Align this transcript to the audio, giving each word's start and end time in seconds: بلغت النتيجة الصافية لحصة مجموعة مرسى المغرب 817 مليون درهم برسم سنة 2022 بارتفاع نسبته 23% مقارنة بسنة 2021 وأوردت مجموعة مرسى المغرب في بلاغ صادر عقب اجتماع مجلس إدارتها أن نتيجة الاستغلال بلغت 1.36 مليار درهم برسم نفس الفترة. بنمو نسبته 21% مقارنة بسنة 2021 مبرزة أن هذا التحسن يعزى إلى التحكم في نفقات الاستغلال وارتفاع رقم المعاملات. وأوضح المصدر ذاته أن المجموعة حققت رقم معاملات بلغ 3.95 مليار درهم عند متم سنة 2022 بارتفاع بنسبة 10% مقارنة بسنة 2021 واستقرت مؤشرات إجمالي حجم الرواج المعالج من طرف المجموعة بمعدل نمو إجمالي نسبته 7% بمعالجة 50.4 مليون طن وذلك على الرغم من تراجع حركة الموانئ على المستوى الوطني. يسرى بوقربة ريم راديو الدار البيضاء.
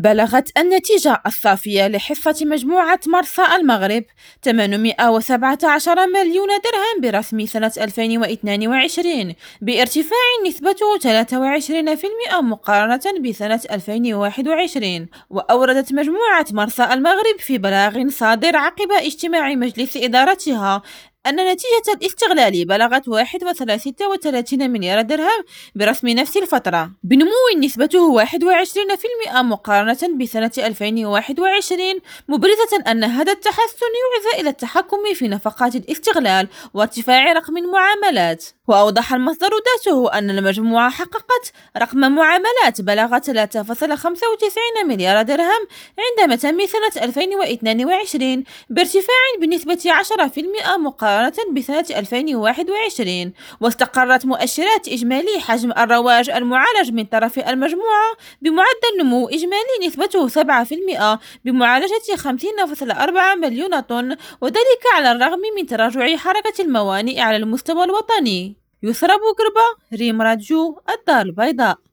بلغت 0.00 0.58
النتيجة 0.58 1.22
الصافية 1.26 1.88
لحصة 1.88 2.46
مجموعة 2.46 3.00
مرسى 3.06 3.42
المغرب 3.56 4.04
817 4.44 6.06
مليون 6.06 6.48
درهم 6.48 7.00
برسم 7.00 7.46
سنة 7.46 7.72
2022 7.80 9.34
بارتفاع 9.60 10.18
نسبته 10.46 10.98
23% 10.98 12.40
مقارنة 12.40 13.00
بسنة 13.20 13.60
2021 13.70 15.08
وأوردت 15.30 15.92
مجموعة 15.92 16.46
مرسى 16.50 16.84
المغرب 16.84 17.38
في 17.38 17.58
بلاغ 17.58 18.08
صادر 18.08 18.56
عقب 18.56 18.92
اجتماع 18.92 19.54
مجلس 19.54 19.96
إدارتها 19.96 20.82
أن 21.26 21.36
نتيجة 21.36 21.92
الاستغلال 21.94 22.64
بلغت 22.64 23.08
1.36 23.08 24.52
مليار 24.52 25.00
درهم 25.00 25.44
برسم 25.74 26.08
نفس 26.08 26.36
الفترة. 26.36 26.90
بنمو 27.02 27.30
نسبته 27.58 28.24
21% 28.24 29.42
مقارنة 29.42 29.98
بسنة 30.20 30.50
2021 30.58 31.80
مبرزة 32.28 32.90
أن 32.90 33.04
هذا 33.04 33.32
التحسن 33.32 33.86
يعزى 34.00 34.40
إلى 34.40 34.50
التحكم 34.50 35.14
في 35.14 35.28
نفقات 35.28 35.74
الاستغلال 35.74 36.48
وارتفاع 36.74 37.32
رقم 37.32 37.56
المعاملات. 37.56 38.44
وأوضح 38.68 39.14
المصدر 39.14 39.50
ذاته 39.50 40.18
أن 40.18 40.30
المجموعة 40.30 40.90
حققت 40.90 41.52
رقم 41.76 41.98
معاملات 41.98 42.80
بلغ 42.80 43.18
3.95 43.18 44.84
مليار 44.86 45.22
درهم 45.22 45.66
عند 45.98 46.32
متم 46.32 46.66
سنة 46.66 47.04
2022 47.04 48.44
بارتفاع 48.70 49.24
بنسبة 49.40 49.78
10% 49.84 50.78
مقارنة 50.78 51.09
بسنة 51.52 51.84
2021 51.90 53.32
واستقرت 53.60 54.26
مؤشرات 54.26 54.88
إجمالي 54.88 55.40
حجم 55.40 55.72
الرواج 55.72 56.30
المعالج 56.30 56.92
من 56.92 57.04
طرف 57.04 57.38
المجموعة 57.38 58.12
بمعدل 58.42 58.98
نمو 59.00 59.28
إجمالي 59.28 59.86
نسبته 59.86 60.28
7% 60.28 61.18
بمعالجة 61.44 62.16
50.4 62.16 63.36
مليون 63.36 63.80
طن 63.80 64.16
وذلك 64.40 64.82
على 64.94 65.12
الرغم 65.12 65.40
من 65.56 65.66
تراجع 65.66 66.16
حركة 66.16 66.62
الموانئ 66.62 67.20
على 67.20 67.36
المستوى 67.36 67.84
الوطني. 67.84 68.56
يسرى 68.82 69.12
بوقربة 69.16 69.66
ريم 69.94 70.22
راديو 70.22 70.82
الدار 70.90 71.26
البيضاء. 71.26 71.89